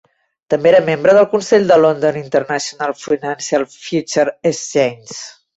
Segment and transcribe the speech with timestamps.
[0.53, 5.25] També era membre del consell del London International Financial Futures Exchange.